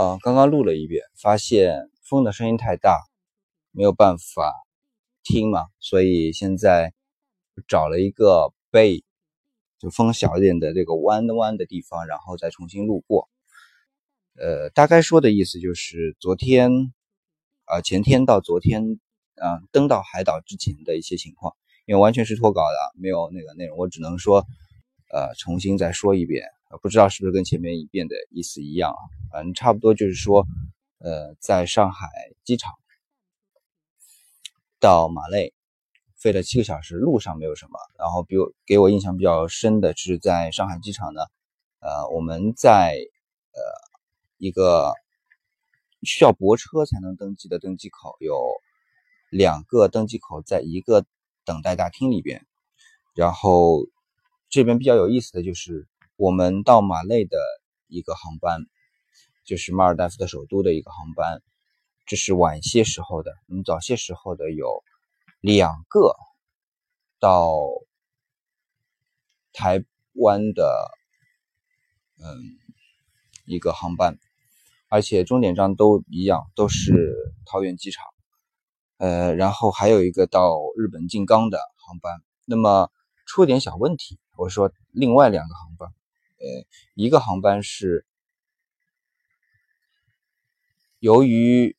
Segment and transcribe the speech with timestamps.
[0.00, 2.98] 呃，刚刚录了一遍，发现风的声音太大，
[3.70, 4.50] 没有办法
[5.22, 6.94] 听嘛，所以现在
[7.68, 9.04] 找了一个背，
[9.78, 13.28] 就风小一点的这个弯弯的地方，然后再重新录过。
[14.36, 16.94] 呃，大概说的意思就是昨天，
[17.66, 18.98] 啊，前天到昨天，
[19.34, 21.54] 啊，登到海岛之前的一些情况，
[21.84, 24.46] 因为完全是脱稿的，没有那个内容，我只能说，
[25.12, 26.46] 呃，重新再说一遍。
[26.78, 29.02] 不知道是不是跟前面一遍的意思一样啊？
[29.32, 30.46] 反正差不多就是说，
[30.98, 32.08] 呃，在上海
[32.44, 32.72] 机场
[34.78, 35.52] 到马累
[36.16, 37.72] 飞了七个小时，路上没有什么。
[37.98, 41.22] 然后，比如给我印象比较深的是，在上海机场呢，
[41.80, 42.96] 呃，我们在
[43.52, 43.60] 呃
[44.38, 44.92] 一个
[46.02, 48.40] 需要泊车才能登机的登机口，有
[49.28, 51.04] 两个登机口在一个
[51.44, 52.46] 等待大厅里边。
[53.14, 53.86] 然后
[54.48, 55.88] 这边比较有意思的就是。
[56.20, 57.38] 我们到马累的
[57.86, 58.66] 一个航班，
[59.42, 61.40] 就是马尔代夫的首都的一个航班，
[62.04, 63.32] 这是晚些时候的。
[63.48, 64.84] 我们早些时候的有
[65.40, 66.14] 两个
[67.20, 67.54] 到
[69.54, 69.82] 台
[70.12, 70.90] 湾的，
[72.18, 72.58] 嗯，
[73.46, 74.18] 一个航班，
[74.90, 78.04] 而且终点站都一样，都是桃园机场。
[78.98, 82.90] 呃，然后还有一个到日本静冈的航班，那么
[83.24, 84.18] 出点小问题。
[84.36, 85.90] 我说另外两个航班。
[86.40, 86.46] 呃，
[86.94, 88.06] 一个航班是
[90.98, 91.76] 由于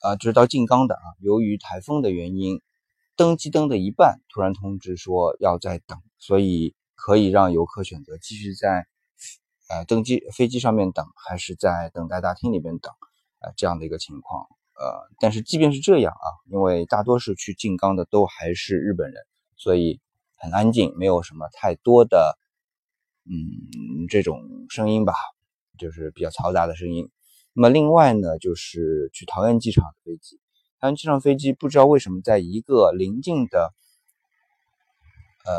[0.00, 2.60] 啊，就是到静冈的啊，由于台风的原因，
[3.14, 8.88] 登机登的一半，突然通知说要再等，所以可以让游客选择继续在
[9.68, 12.92] 呃登机飞机上面等，还是在等待大厅里边等
[13.38, 14.48] 啊这样的一个情况。
[14.74, 19.22] 呃，但是即便是这样啊，因为大多数去静冈的都还是日本人，
[19.56, 20.00] 所以
[20.38, 22.36] 很安静，没有什么太多的。
[23.24, 25.14] 嗯，这种声音吧，
[25.78, 27.08] 就是比较嘈杂的声音。
[27.52, 30.40] 那么另外呢，就是去桃园机场的飞机，
[30.80, 33.72] 桃园机场飞机不知道为什么在一个临近的
[35.44, 35.52] 呃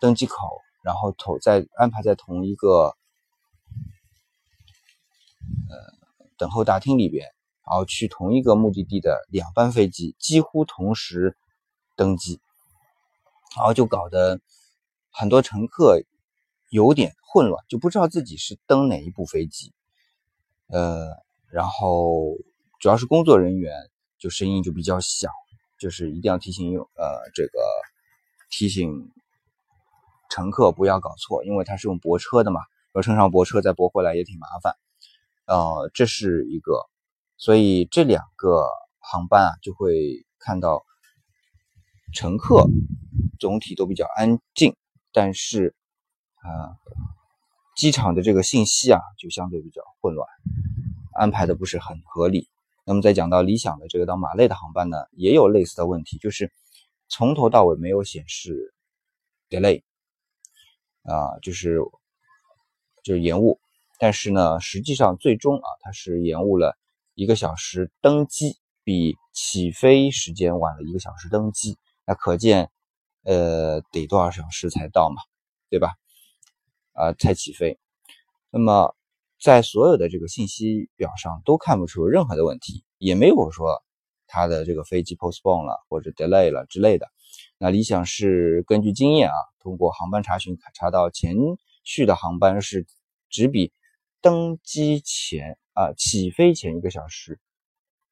[0.00, 0.36] 登机口，
[0.82, 2.96] 然后投在安排在同一个
[5.70, 5.76] 呃
[6.36, 7.28] 等候大厅里边，
[7.64, 11.36] 然后去同一个目的地的两班飞机几乎同时
[11.94, 12.40] 登机，
[13.56, 14.40] 然后就搞得
[15.12, 16.02] 很多乘客。
[16.72, 19.74] 有点混乱，就不知道自己是登哪一部飞机，
[20.68, 21.10] 呃，
[21.50, 22.38] 然后
[22.80, 23.74] 主要是工作人员
[24.18, 25.28] 就声音就比较小，
[25.78, 27.58] 就是一定要提醒用呃这个
[28.48, 29.10] 提醒
[30.30, 32.62] 乘客不要搞错，因为他是用泊车的嘛，
[32.94, 34.74] 要乘上泊车再泊回来也挺麻烦，
[35.44, 36.88] 呃，这是一个，
[37.36, 38.66] 所以这两个
[38.98, 40.86] 航班啊就会看到
[42.14, 42.66] 乘客
[43.38, 44.74] 总体都比较安静，
[45.12, 45.74] 但是。
[46.42, 46.76] 啊，
[47.74, 50.28] 机场的这个信息啊，就相对比较混乱，
[51.14, 52.48] 安排的不是很合理。
[52.84, 56.52] 那么再讲到理想的这个到马累的航班呢，也有类似的问题，就是
[57.08, 58.74] 从头到尾没有显示
[59.48, 59.84] delay，
[61.04, 61.78] 啊，就是
[63.04, 63.60] 就是延误。
[64.00, 66.76] 但是呢，实际上最终啊，它是延误了
[67.14, 71.78] 一个小时登机，比起飞时间晚了一个小时登机。
[72.04, 72.68] 那可见，
[73.22, 75.22] 呃，得多少小时才到嘛，
[75.70, 75.94] 对吧？
[76.92, 77.78] 啊，才起飞。
[78.50, 78.94] 那么，
[79.40, 83.82] 在所有的这个信息表上都看不出任何的问题，也没有说
[84.26, 87.08] 它的这个飞机 postpone 了或者 delay 了之类的。
[87.56, 91.34] 那理想是根据经验啊，通过航班查询查到前
[91.82, 92.86] 续的航班是
[93.30, 93.72] 只比
[94.20, 97.40] 登机前啊起飞前一个小时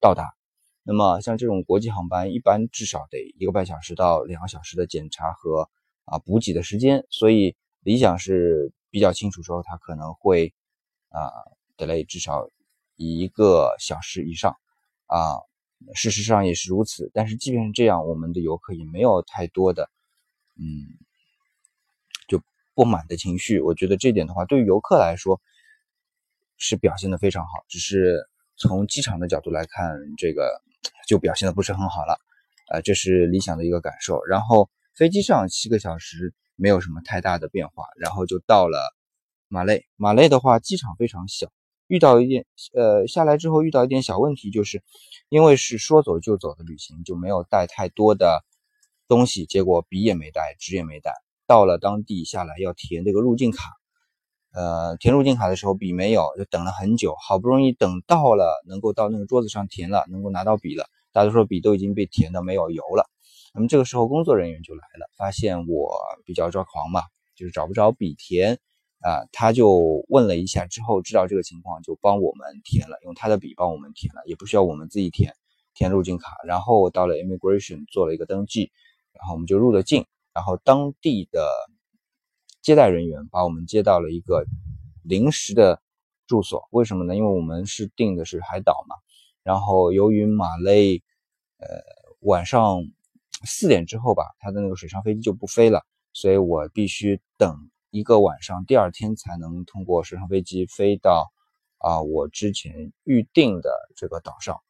[0.00, 0.34] 到达。
[0.82, 5.70] 那么像这种国际航班，一般至少得一个半小时到两个小时的检查和
[6.04, 7.56] 啊补给的时间，所以。
[7.86, 10.52] 理想是比较清楚说，它可能会
[11.10, 11.30] 啊
[11.76, 12.50] delay 至少
[12.96, 14.56] 一个小时以上
[15.06, 15.38] 啊，
[15.94, 17.12] 事实上也是如此。
[17.14, 19.88] 但是即便是这样，我们的游客也没有太多的
[20.56, 20.98] 嗯
[22.26, 22.42] 就
[22.74, 23.60] 不满的情绪。
[23.60, 25.40] 我觉得这点的话，对于游客来说
[26.56, 30.60] 是表现的非常好，只是从机场的角度来看，这个
[31.06, 32.18] 就表现的不是很好了。
[32.66, 34.24] 啊，这是理想的一个感受。
[34.24, 36.34] 然后飞机上七个小时。
[36.56, 38.92] 没有什么太大的变化，然后就到了
[39.48, 39.84] 马累。
[39.96, 41.48] 马累的话，机场非常小，
[41.86, 44.82] 遇到一点呃下来之后遇到一点小问题，就是
[45.28, 48.44] 因为是说走就走的旅行，就没有带太多的
[49.06, 51.12] 东西，结果笔也没带，纸也没带。
[51.46, 53.62] 到了当地下来要填这个入境卡，
[54.52, 63.08] 呃，填入境卡的时候笔没有，就等了很久，好不容易等到了能够到那个桌子上填了，能够拿到笔了，大多数笔都已经被填的没有油了。
[63.54, 67.02] 那么这个时候，工作人员就来了，发现我比较抓狂嘛，
[67.34, 68.58] 就是找不着笔填，
[69.00, 75.34] 啊，他就问了一下之后知道这个情况，就帮我们填了，用他的笔帮我们填了，也不需要我们自己填
[75.74, 76.36] 填入境卡。
[76.46, 78.72] 然后到了 immigration 做了一个登记，
[79.12, 80.06] 然后我们就入了境。
[80.34, 81.48] 然后当地的
[82.60, 84.44] 接待人员把我们接到了一个
[85.02, 85.80] 临时的
[86.26, 87.16] 住所，为什么呢？
[87.16, 88.96] 因为我们是订的是海岛嘛。
[89.42, 91.02] 然后由于马累，
[91.58, 91.68] 呃，
[92.20, 92.82] 晚上
[93.44, 101.30] 四点之后吧，他的那个水上飞机就不飞了，所以我必须等一个晚上，第二天才能通过水上飞机飞到
[101.78, 104.60] 啊我之前预定的这个岛上。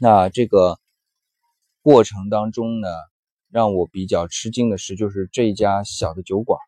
[0.00, 0.78] 那这个
[1.82, 2.88] 过程当中呢，
[3.50, 6.58] 让我比较吃惊的是，就是这一家小的酒馆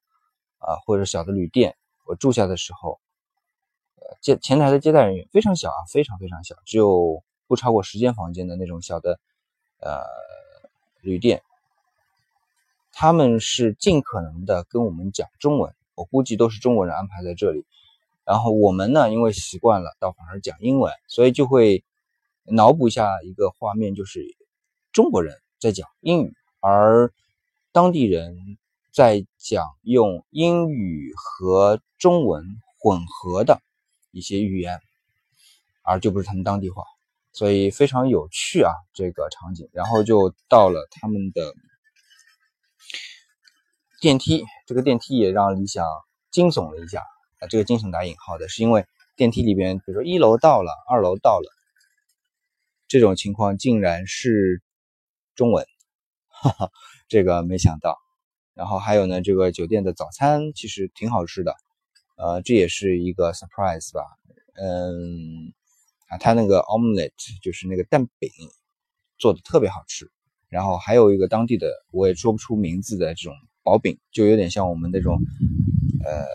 [0.59, 1.77] 啊或者小的旅店，
[2.07, 3.01] 我住下的时候。
[3.97, 9.21] 呃接前台的接待人员非常小啊，非常非常小，只有不超过十间房间的那种小的
[9.79, 10.01] 呃
[11.03, 11.43] 旅店。
[12.93, 17.65] 他们是尽可能的跟我们讲中文，我估计都是中国人安排在这里。
[18.25, 21.85] 然后我们呢，因为习惯了，倒反而讲英文，所以就会
[22.45, 24.37] 脑补一下一个画面，就是
[24.93, 27.13] 中国人在讲英语，而
[27.73, 28.59] 当地人
[28.93, 32.45] 在讲用英语和中文
[32.79, 33.61] 混合的。
[34.13, 34.81] 一些语言，
[35.83, 36.83] 而就不是他们当地话，
[37.33, 39.69] 所以非常有趣啊，这个场景。
[39.73, 41.55] 然后就到了他们的
[44.01, 45.87] 电梯，这个电梯也让李想
[46.31, 47.01] 惊悚了一下
[47.39, 48.87] 啊，这个惊悚打引号的，是因为
[49.17, 51.51] 电梯里边，比如说一楼到了，二楼到了，
[52.89, 54.63] 这种情况竟然是
[55.35, 55.67] 中文，
[56.29, 56.71] 哈哈，
[57.09, 57.99] 这个没想到。
[58.55, 61.55] 然后还有呢，这个酒店的早餐其实挺好吃的。
[62.17, 64.05] 呃，这也是一个 surprise 吧，
[64.57, 65.55] 嗯，
[66.11, 68.31] 啊，他那个 omelette 就是那个蛋饼
[69.17, 70.11] 做的特别好吃，
[70.49, 75.21] 然后还有一个当地的我也说不出名字的这种薄饼，就有点像我们那种
[76.05, 76.27] 呃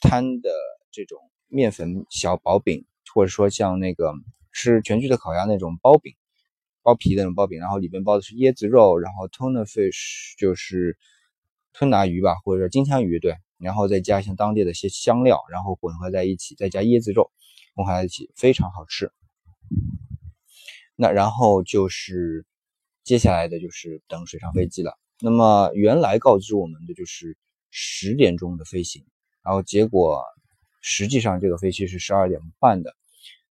[0.00, 0.50] 摊的
[0.92, 1.18] 这种
[1.48, 2.84] 面粉小薄饼，
[3.14, 4.12] 或者说像那个
[4.52, 6.14] 吃全聚德烤鸭那种包饼，
[6.82, 10.98] 包皮那种包饼，然后里边包的是椰子肉，然后 tuna fish 就是
[11.72, 13.36] 吞拿鱼吧，或者说金枪鱼，对。
[13.58, 17.32] 然后再加一些当地的一些香料，然后混合在一起，再加椰子肉
[17.78, 19.12] 混合在一起，非常好吃。
[20.96, 22.44] 那然后就是
[23.04, 24.98] 接下来的就是等水上飞机了。
[25.20, 27.38] 那么原来告知我们的就是
[27.70, 29.06] 十点钟的飞行，
[29.44, 30.24] 然后结果
[30.82, 32.96] 实际上这个飞机是十二点半的。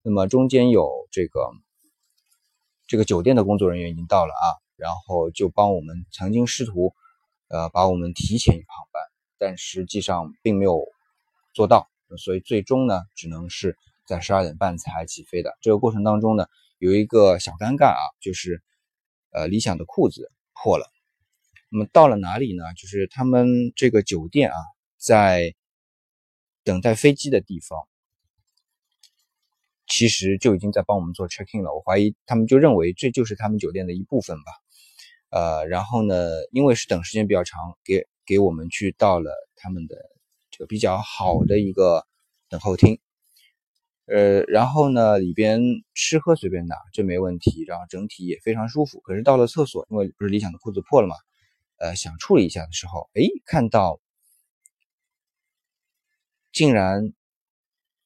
[0.02, 1.48] 那么中间有这个
[2.88, 6.92] 这个酒店的工作人员已经到了啊，然后就帮我们曾经试图
[7.46, 9.00] 呃把我们提前一个航班。
[9.38, 10.82] 但实际上并没有
[11.52, 13.76] 做到，所以最终呢，只能是
[14.06, 15.58] 在十二点半才起飞的。
[15.60, 16.46] 这个过程当中呢，
[16.78, 18.62] 有一个小尴尬啊，就是
[19.30, 20.86] 呃，理想的裤子破了。
[21.68, 22.62] 那么到了哪里呢？
[22.74, 24.56] 就是他们这个酒店啊，
[24.96, 25.54] 在
[26.64, 27.86] 等待飞机的地方，
[29.86, 31.74] 其实就已经在帮我们做 check in 了。
[31.74, 34.52] 我怀疑他们就认为这就是他们酒店的一部分吧。
[35.30, 36.14] 呃，然后呢，
[36.52, 38.06] 因为是等时间比较长，给。
[38.28, 39.94] 给我们去到了他们的
[40.50, 42.04] 这个比较好的一个
[42.48, 42.98] 等候厅，
[44.06, 45.60] 呃，然后呢，里边
[45.94, 49.00] 吃喝随便拿，这没问题，然后整体也非常舒服。
[49.00, 51.16] 可是到了厕所，因为不是理想的裤子破了嘛，
[51.78, 54.00] 呃，想处理一下的时候，哎，看到
[56.52, 57.12] 竟然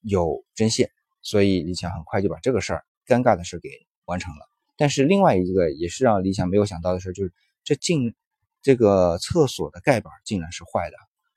[0.01, 0.91] 有针线，
[1.23, 3.69] 所以理想很快就把这个事儿尴尬的事给
[4.07, 4.49] 完成了。
[4.77, 7.33] 但是另外一个也是让理想没有想到的事，就是
[7.65, 8.15] 这竟。
[8.63, 10.97] 这个厕所的盖板竟然是坏的，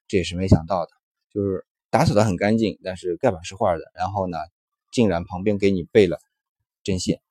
[0.10, 0.91] 这也是没想到的。
[1.34, 3.83] 就是打扫的很干净，但是盖板是坏的。
[3.93, 4.39] 然后呢，
[4.91, 6.17] 竟然旁边给你备了
[6.83, 7.21] 针线，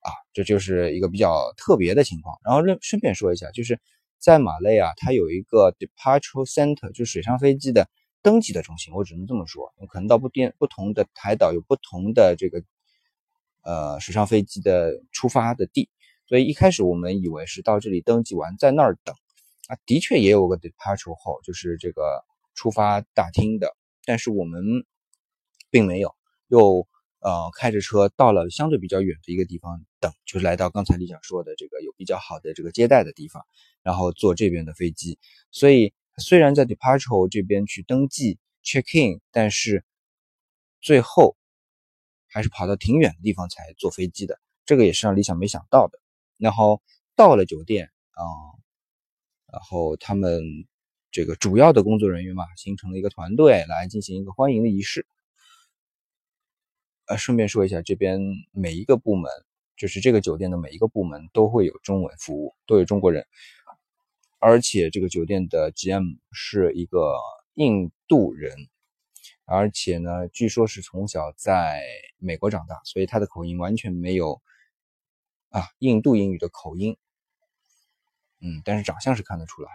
[0.00, 2.38] 啊，这就是一个比较特别的情况。
[2.42, 3.78] 然后顺顺便说一下，就是
[4.18, 7.86] 在马累啊，它有一个 departure center，就是水上飞机的
[8.22, 8.94] 登记的中心。
[8.94, 12.62] 我只能这么说，可能到不电不同的海岛有不同的这个
[13.60, 15.90] 呃水上飞机的出发的地，
[16.26, 19.14] 所以一开始我们以为是到这里登记完，在那儿等。
[19.66, 22.24] 啊，的确也有个 departure hall，就是这个
[22.54, 23.76] 出发大厅的，
[24.08, 24.62] 但是我们
[25.68, 26.14] 并没有，
[26.46, 26.88] 又
[27.20, 33.44] 呃开着车到了相对比较远的一个地方等，就是来到刚才李想说的这个有比较好的这个接待的地方，
[33.82, 35.18] 然后坐这边的飞机。
[35.50, 39.84] 所以虽然在 departure 这边去登记 check in，但是
[40.80, 41.36] 最后
[42.28, 46.00] 还是跑到挺远的地方才坐飞机的，这个也是让李想没想到的。
[46.38, 46.80] 然后
[47.14, 48.24] 到了酒店啊。
[49.50, 50.42] 然后他们
[51.10, 55.06] 这个主要的工作人员嘛，形成了一个团队来进行一个欢迎的仪式。
[57.06, 58.20] 呃，顺便说一下，这边
[58.52, 59.30] 每一个部门，
[59.76, 63.26] 就是这个酒店的每一个部门都会有中文服务，都有中国人。
[64.38, 67.16] 而且这个酒店的 GM 是一个
[67.54, 68.54] 印度人，
[69.46, 71.82] 而且呢，据说是从小在
[72.18, 74.42] 美国长大，所以他的口音完全没有
[75.48, 76.96] 啊印度英语的口音。
[78.40, 79.70] 嗯，但是长相是看得出来。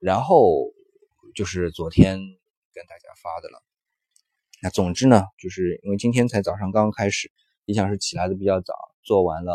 [0.00, 0.72] 然后
[1.34, 3.62] 就是昨天跟大家发的了。
[4.62, 7.30] 那总之呢，就是因为今天才早上刚刚开始，
[7.64, 9.52] 理想是起来的比较早，做完了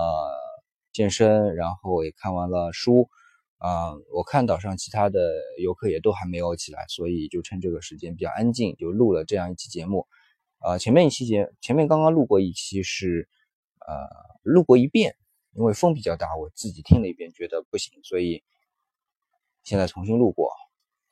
[0.92, 3.10] 健身，然后也看完了书。
[3.58, 5.20] 啊，我看岛上其他的
[5.62, 10.08] 游客也都还没有起来，所以就趁这个时间比较安静，就录了这样一期节目。
[10.60, 13.28] 啊，前面一期节，前面刚刚录过一期是，
[13.86, 14.08] 呃，
[14.44, 15.16] 录过一遍，
[15.52, 18.44] 因为风比较大，我自己听了一遍，觉得不行，所以
[19.70, 20.50] 现在重新录过。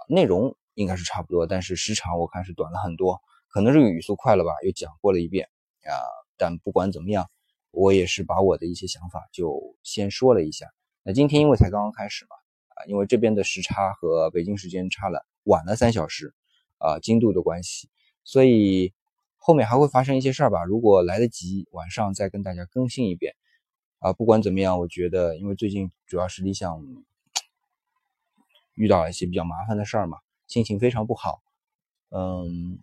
[0.10, 3.22] 内容应该是差不多，但是时长我看是短了很多。
[3.50, 5.48] 可能是语速快了吧，又讲过了一遍
[5.84, 5.94] 啊！
[6.38, 7.30] 但不管怎么样，
[7.70, 10.66] 我也是把我的一些想法就先说了一下。
[11.04, 12.36] 那今天因为才刚刚开始嘛，
[12.70, 16.34] 啊，因为这边的时差和北京时间差了晚了三小时，
[16.80, 17.90] 啊，经度的关系，
[18.24, 18.92] 所以
[19.38, 20.64] 后面还会发生一些事儿吧。
[20.64, 23.36] 如果来得及，晚上再跟大家更新一遍。
[24.00, 26.84] 啊，不管怎么样，我觉得因为最近主要是理想
[28.78, 31.42] 遇到一些比较麻烦的事儿嘛，心情非常不好，
[32.12, 32.80] 嗯。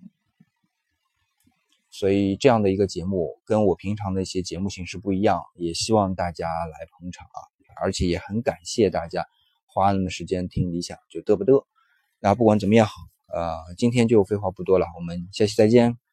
[1.91, 7.39] 所以这样的一个节目跟我平常的一些节目形式不一样，也希望大家来捧场啊！
[7.81, 9.25] 而且也很感谢大家
[9.65, 11.65] 花那么时间听理想就嘚不嘚。
[12.19, 12.89] 那不管怎么样，
[13.29, 16.04] 呃，今天就废话不多了，我们下期再见。